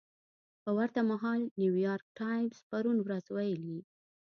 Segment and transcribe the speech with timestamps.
[0.63, 3.79] په ورته مهال نیویارک ټایمز پرون ورځ ویلي